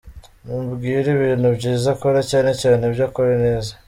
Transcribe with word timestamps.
Mubwire 0.45 1.09
ibintu 1.17 1.47
byiza 1.57 1.87
akora, 1.95 2.19
cyane 2.29 2.51
cyane 2.61 2.81
ibyo 2.89 3.03
akora 3.07 3.33
neza. 3.45 3.71